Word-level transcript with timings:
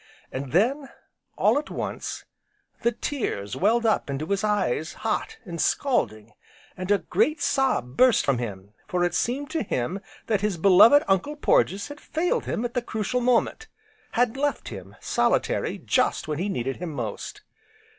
And 0.31 0.51
then, 0.51 0.89
all 1.37 1.59
at 1.59 1.69
once 1.69 2.25
the 2.81 2.91
tears 2.91 3.55
welled 3.55 3.85
up 3.85 4.09
into 4.09 4.25
his 4.25 4.43
eyes 4.43 4.93
hot, 5.05 5.37
and 5.45 5.61
scalding, 5.61 6.31
and 6.75 6.89
a 6.89 6.97
great 6.97 7.39
sob 7.39 7.97
burst 7.97 8.25
from 8.25 8.39
him, 8.39 8.73
for 8.87 9.03
it 9.03 9.13
seemed 9.13 9.51
to 9.51 9.61
him 9.61 9.99
that 10.25 10.41
his 10.41 10.57
beloved 10.57 11.03
Uncle 11.07 11.35
Porges 11.35 11.89
had 11.89 12.01
failed 12.01 12.45
him 12.45 12.65
at 12.65 12.73
the 12.73 12.81
crucial 12.81 13.21
moment, 13.21 13.67
had 14.13 14.35
left 14.35 14.69
him 14.69 14.95
solitary 14.99 15.77
just 15.77 16.27
when 16.27 16.39
he 16.39 16.49
needed 16.49 16.77
him 16.77 16.91
most. 16.91 17.43